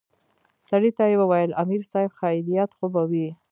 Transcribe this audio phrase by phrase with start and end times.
[0.69, 3.27] سړي ته يې وويل امر صايب خيريت خو به وي.